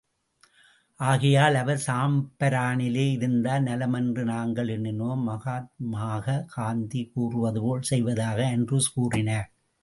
[0.99, 5.21] ஆகையால் அவர் சம்பரானிலே இருந்தால் நலமென்று நாங்கள் எண்ணினோம்.
[5.29, 9.47] மகாத்மாக காந்தி கூறுவது போல் செய்வதாக ஆண்ட்ரூஸ் கூறினார்.